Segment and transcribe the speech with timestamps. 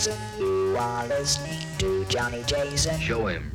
[0.00, 0.18] Jason.
[0.38, 2.98] You are listening to Johnny Jason.
[2.98, 3.49] Show him,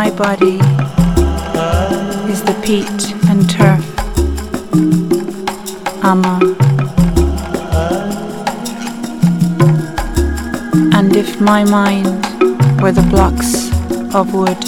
[0.00, 0.56] my body
[2.32, 3.84] is the peat and turf,
[6.02, 6.36] Amma.
[10.96, 12.06] and if my mind
[12.82, 13.70] were the blocks
[14.18, 14.62] of wood,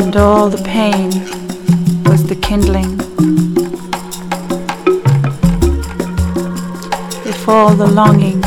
[0.00, 1.10] and all the pain
[2.04, 2.92] was the kindling.
[7.26, 8.39] If all the longing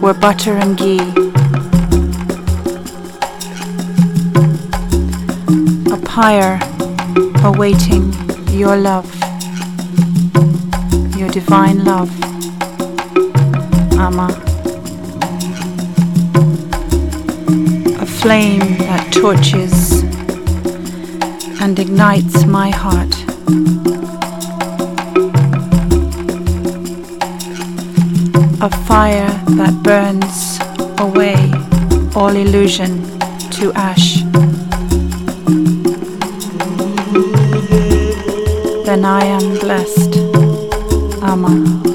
[0.00, 0.98] were butter and ghee,
[5.92, 6.58] a pyre
[7.44, 8.12] awaiting
[8.50, 9.08] your love,
[11.16, 12.10] your divine love,
[13.98, 14.28] Amma.
[18.00, 20.02] A flame that torches
[21.60, 23.79] and ignites my heart.
[28.90, 30.58] Fire that burns
[30.98, 31.36] away
[32.16, 33.00] all illusion
[33.48, 34.22] to ash.
[38.84, 40.16] Then I am blessed,
[41.22, 41.89] Amma.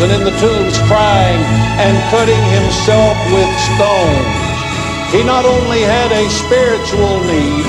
[0.00, 1.38] And in the tombs crying
[1.78, 4.34] and cutting himself with stones.
[5.14, 7.66] He not only had a spiritual need,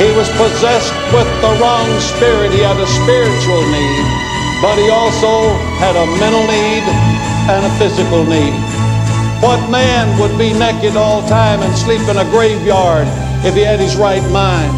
[0.00, 2.52] he was possessed with the wrong spirit.
[2.52, 4.04] He had a spiritual need,
[4.64, 6.84] but he also had a mental need
[7.52, 8.56] and a physical need.
[9.44, 13.06] What man would be naked all time and sleep in a graveyard
[13.44, 14.72] if he had his right mind?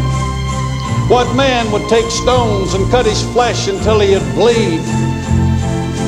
[1.09, 4.83] What man would take stones and cut his flesh until he had bleed?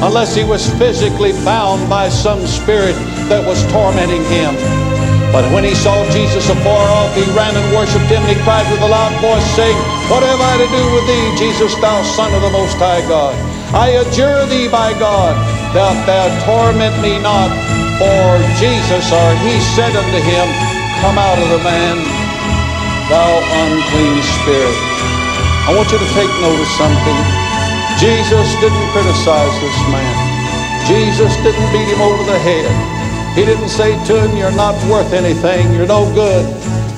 [0.03, 2.95] Unless he was physically bound by some spirit
[3.31, 4.51] that was tormenting him.
[5.31, 8.63] But when he saw Jesus afar off, he ran and worshipped him, and he cried
[8.71, 9.75] with a loud voice, saying,
[10.07, 13.35] What have I to do with thee, Jesus, thou Son of the Most High God?
[13.75, 15.35] I adjure thee by God,
[15.75, 17.51] that thou torment me not.
[17.99, 20.47] For Jesus, or he said unto him,
[21.03, 21.99] Come out of the man,
[23.11, 24.79] thou unclean spirit.
[25.67, 27.44] I want you to take note of something.
[27.99, 30.11] Jesus didn't criticize this man.
[30.85, 32.67] Jesus didn't beat him over the head.
[33.35, 35.73] He didn't say to him, You're not worth anything.
[35.73, 36.43] You're no good.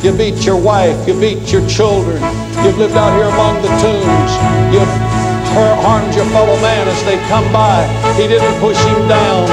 [0.03, 1.07] You beat your wife.
[1.07, 2.17] You beat your children.
[2.65, 4.31] You've lived out here among the tombs.
[4.73, 4.95] You've
[5.85, 7.85] harmed your fellow man as they come by.
[8.17, 9.45] He didn't push him down.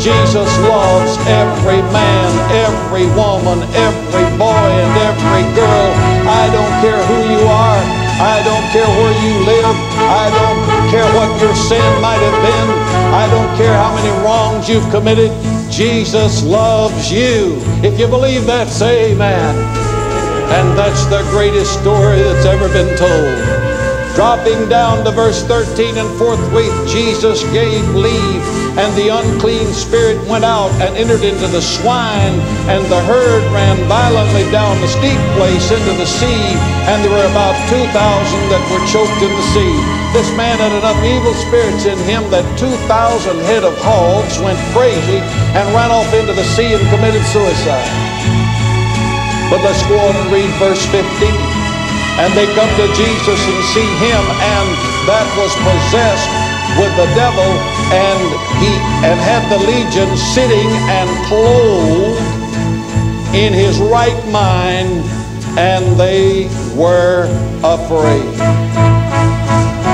[0.00, 5.88] Jesus loves every man, every woman, every boy, and every girl.
[6.28, 8.03] I don't care who you are.
[8.20, 9.76] I don't care where you live.
[9.98, 12.68] I don't care what your sin might have been.
[13.12, 15.32] I don't care how many wrongs you've committed.
[15.70, 17.58] Jesus loves you.
[17.82, 19.54] If you believe that, say amen.
[20.54, 23.63] And that's the greatest story that's ever been told.
[24.14, 28.42] Dropping down to verse 13, and forthwith Jesus gave leave,
[28.78, 32.38] and the unclean spirit went out and entered into the swine,
[32.70, 36.46] and the herd ran violently down the steep place into the sea,
[36.86, 39.74] and there were about 2,000 that were choked in the sea.
[40.14, 42.86] This man had enough evil spirits in him that 2,000
[43.50, 45.18] head of hogs went crazy
[45.58, 47.90] and ran off into the sea and committed suicide.
[49.50, 51.53] But let's go on and read verse 15
[52.20, 54.68] and they come to Jesus and see him and
[55.10, 56.30] that was possessed
[56.78, 57.50] with the devil
[57.90, 58.22] and
[58.62, 58.70] he
[59.02, 62.22] and had the legion sitting and clothed
[63.34, 65.02] in his right mind
[65.58, 66.46] and they
[66.78, 67.26] were
[67.66, 68.34] afraid.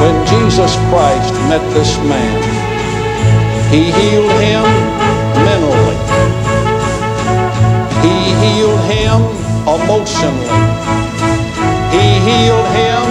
[0.00, 2.70] When Jesus Christ met this man
[3.70, 4.64] he healed him
[5.46, 5.96] mentally.
[8.02, 9.22] He healed him
[9.62, 10.99] emotionally
[12.30, 13.02] healed him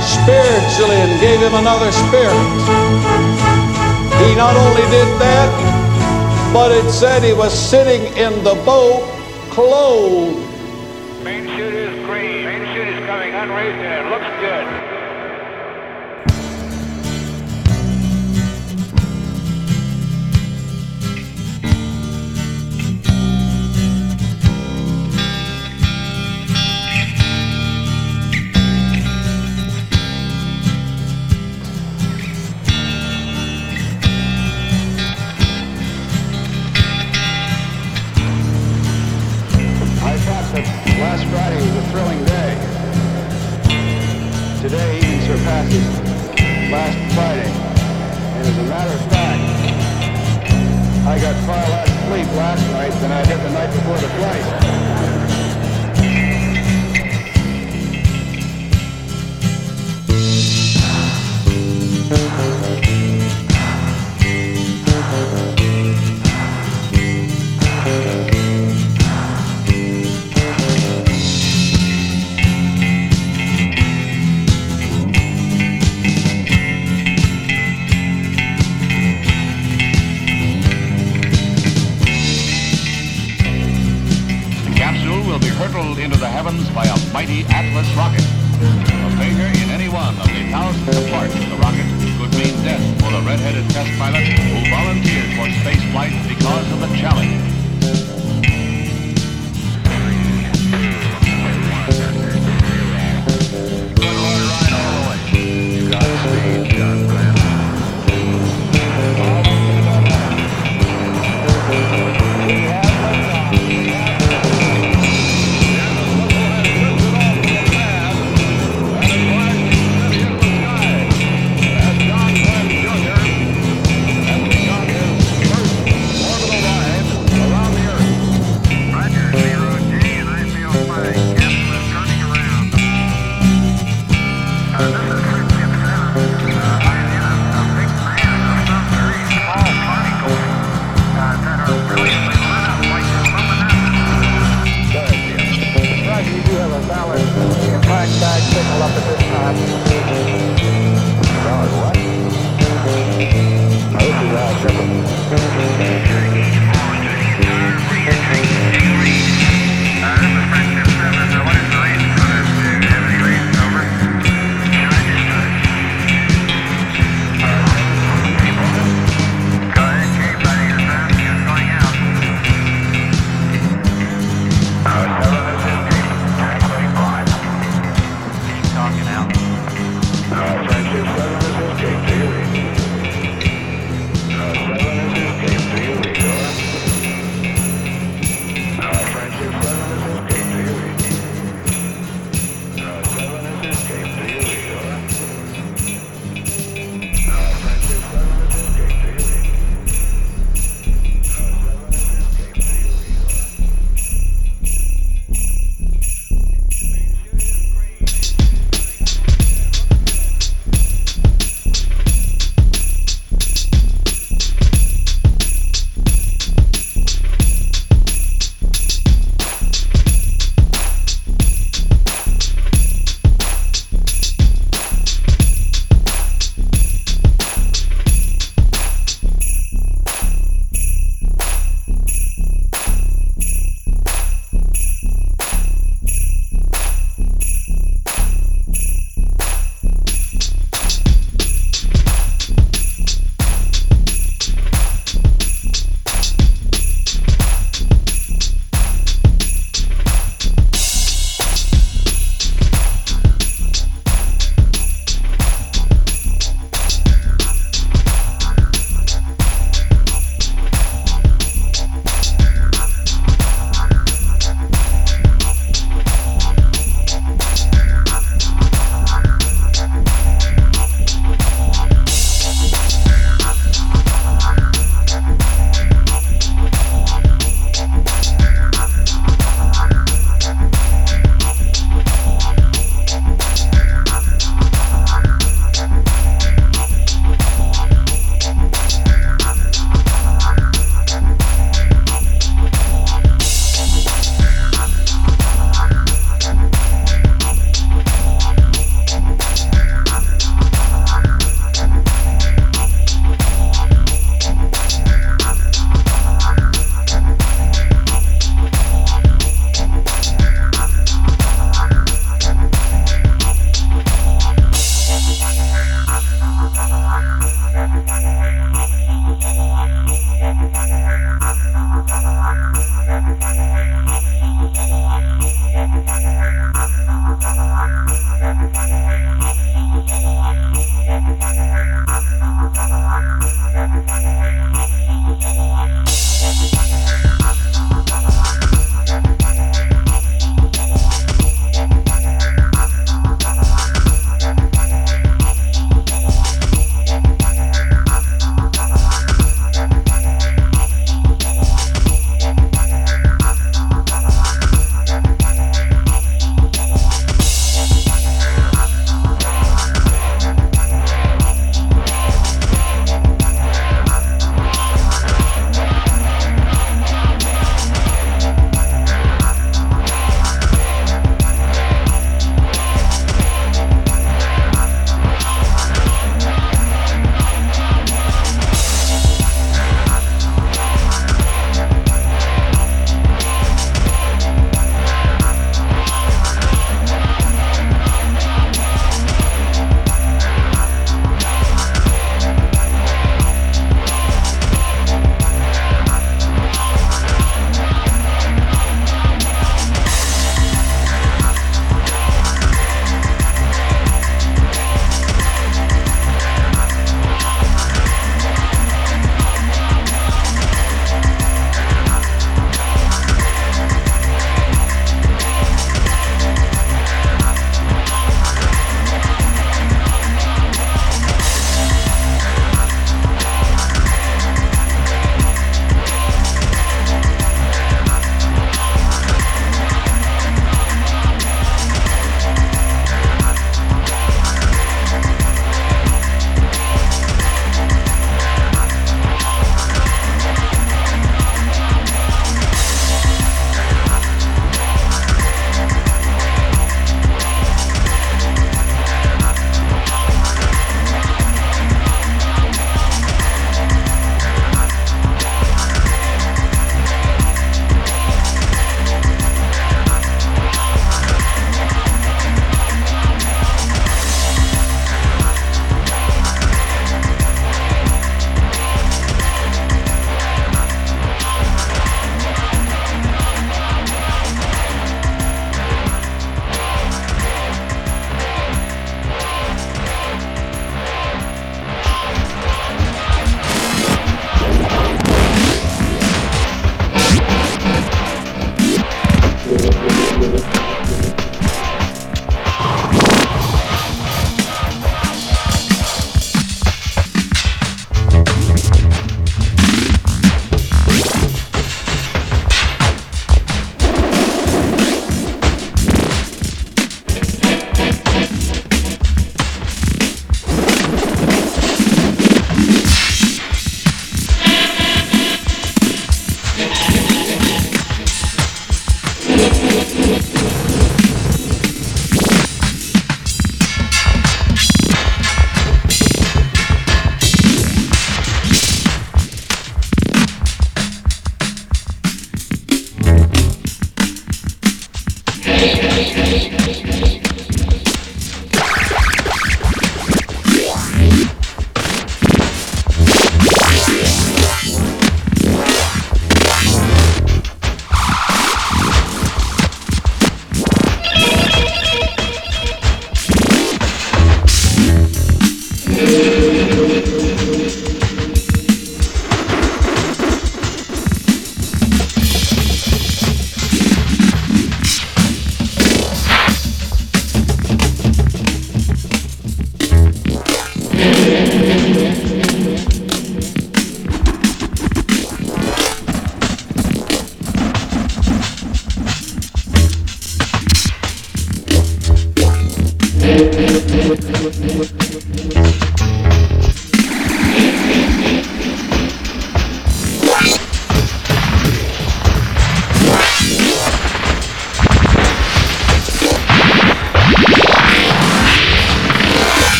[0.00, 2.48] spiritually and gave him another spirit.
[4.22, 5.50] He not only did that,
[6.52, 9.02] but it said he was sitting in the boat
[9.50, 10.43] clothed.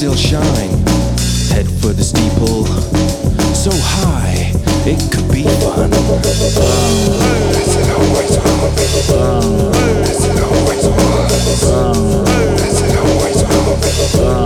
[0.00, 0.70] still shine.
[1.52, 2.64] Head for the steeple,
[3.52, 4.50] so high,
[4.88, 5.90] it could be fun.
[5.90, 8.36] That's it always
[10.00, 10.84] That's it always
[13.82, 14.39] That's it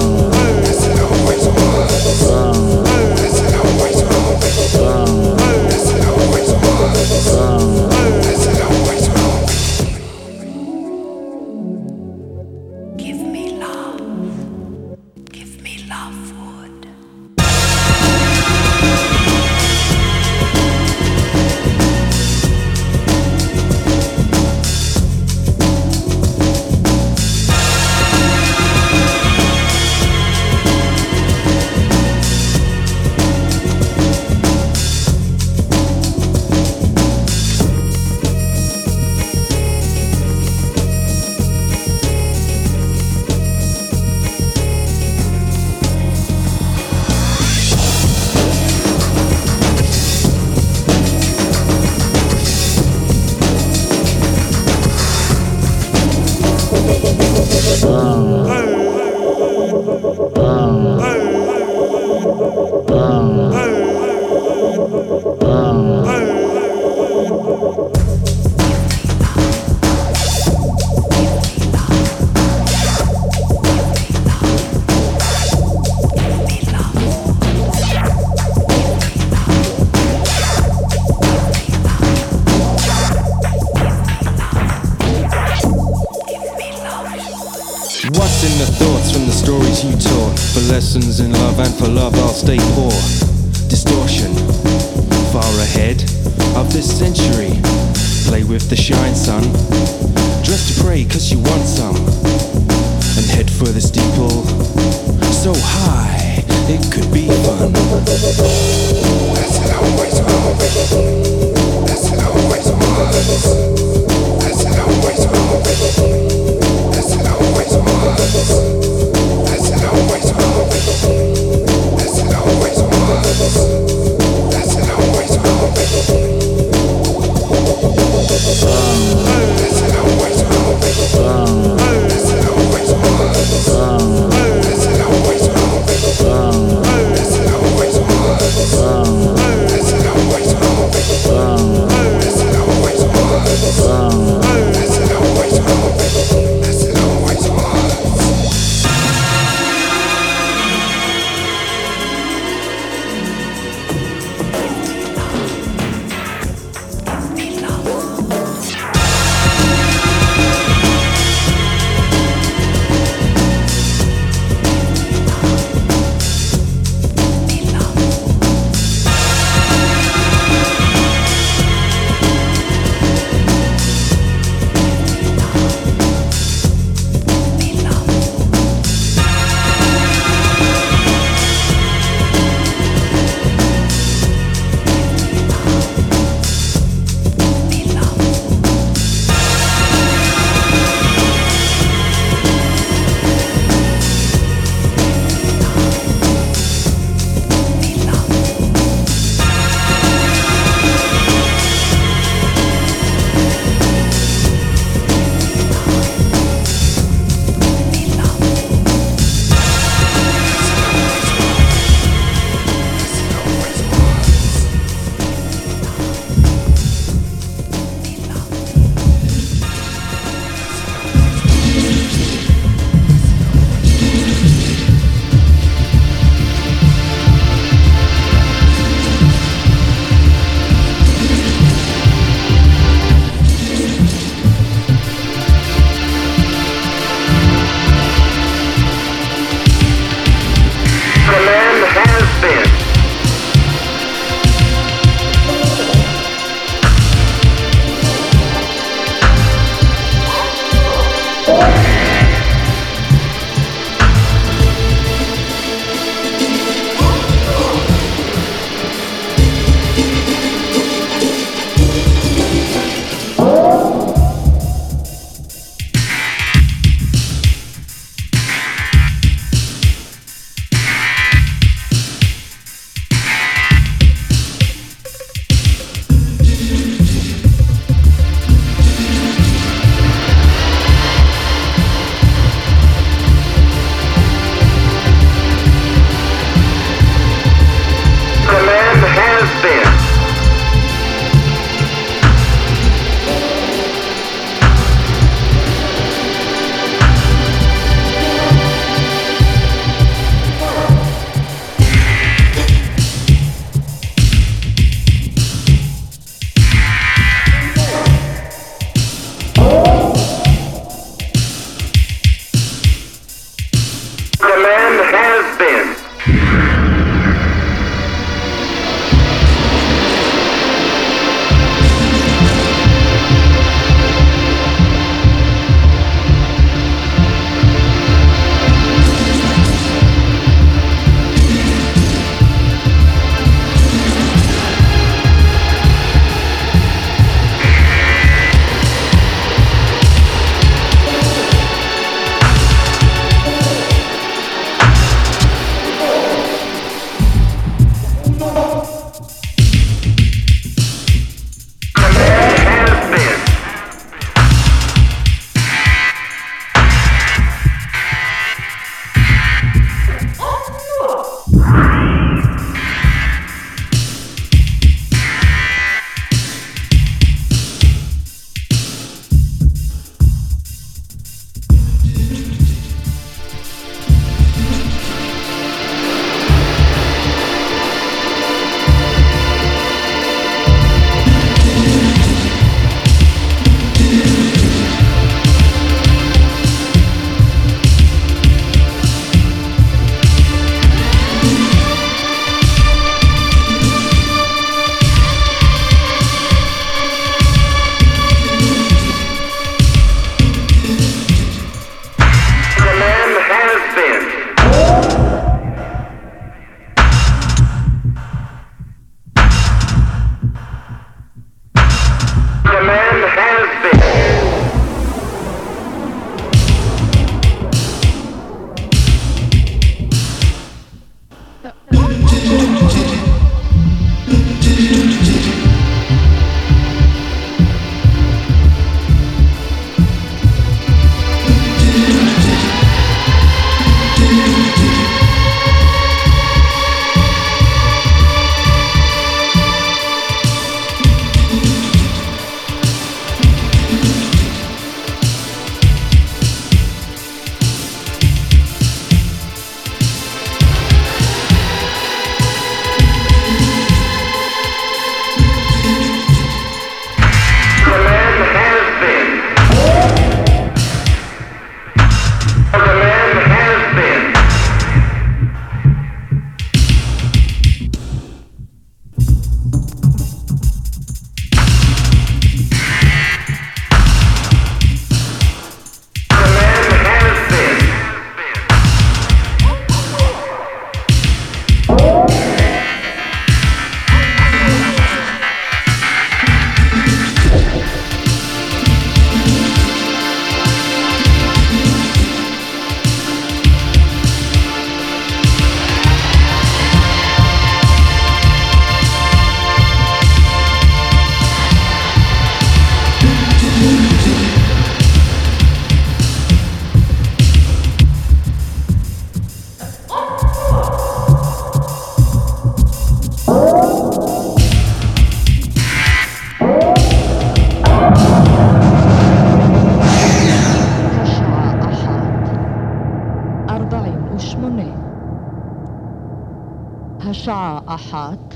[527.94, 528.54] אחת,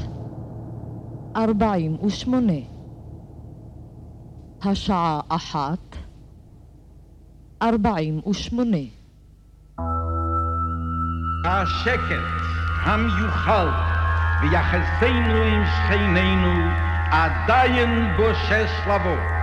[1.37, 2.61] ארבעים ושמונה.
[4.63, 5.97] השעה אחת,
[7.63, 8.87] ארבעים ושמונה.
[11.45, 12.25] השקט
[12.83, 13.71] המיוחד
[14.41, 16.51] ויחסינו עם שכנינו
[17.11, 19.38] עדיין בושש לבוא.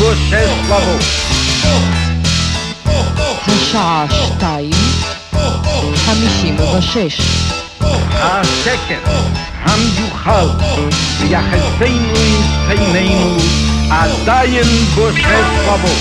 [0.00, 1.00] בוששלבות.
[3.46, 4.70] השעה שתיים,
[5.96, 7.20] חמישים ושש.
[8.12, 9.00] השקר
[9.62, 10.46] המיוחל
[11.20, 13.36] ביחסינו עם שכנינו
[13.90, 14.64] עדיין
[14.94, 16.00] בושש בבות.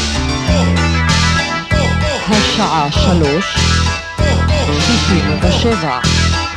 [2.29, 3.45] השעה שלוש,
[4.85, 5.99] שישים ושבע.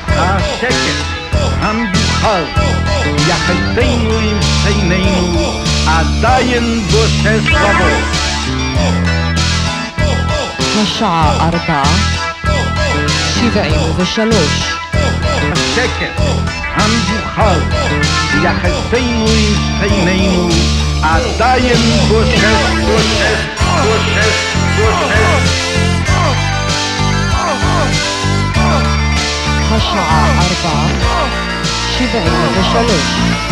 [0.08, 1.02] השקר
[1.60, 2.42] המיוחל
[3.16, 7.90] ביחסינו עם שכנינו عالداين بوسيس بابو
[10.82, 11.86] الساعة أربعة
[13.34, 14.72] سبعين وثلاث
[15.52, 16.06] الشكل
[16.76, 17.62] حمزي خال
[18.44, 20.52] يا حسين وحسينين
[21.04, 21.80] عالداين
[22.10, 22.42] بوسيس
[22.86, 23.40] بوسيس
[23.84, 24.34] بوسيس
[24.78, 25.52] بوسيس
[29.76, 30.88] الساعة أربعة
[31.98, 33.51] سبعين وثلاث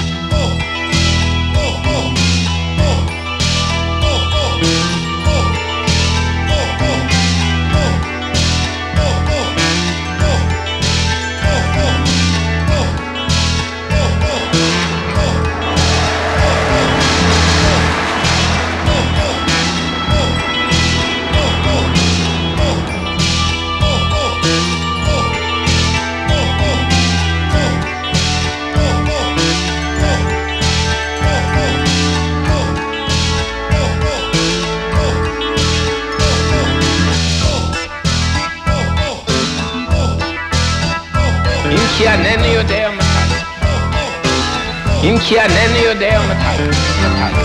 [45.11, 47.43] אם כי אינני יודע מתי, מתי, מתי,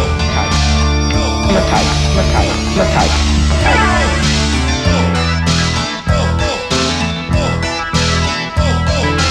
[1.48, 1.84] מתי, מתי,
[2.16, 3.06] מתי, מתי.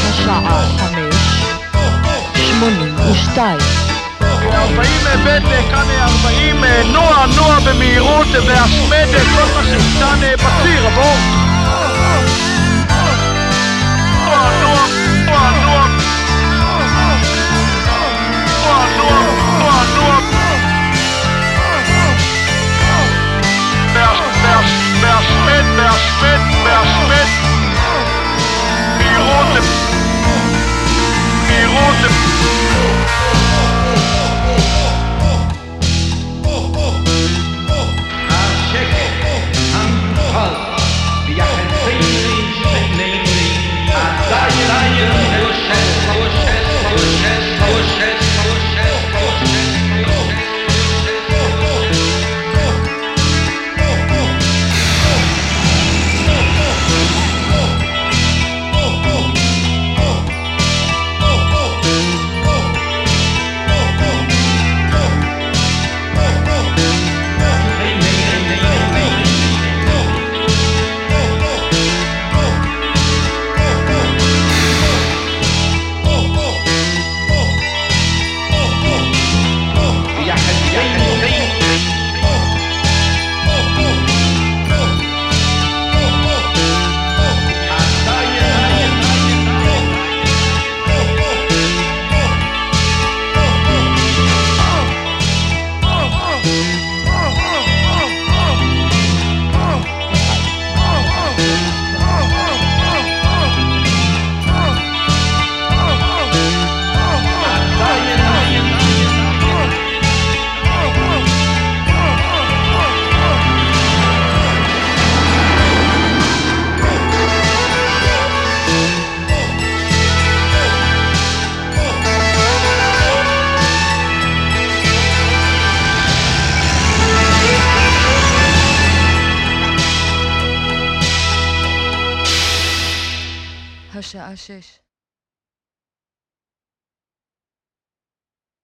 [0.10, 1.16] השעה חמש,
[2.36, 3.60] שמונים ושתיים.
[4.54, 4.92] 40
[5.26, 6.64] בדק, אני 40,
[6.94, 11.18] נוע, נוע במהירות, והשמדת, כל מה שניתן בציר, עבור.
[14.26, 14.95] נוע, נוע
[25.76, 27.32] mehr Spit, mehr Spit.
[29.00, 29.62] Die rote,
[31.48, 32.25] die rote.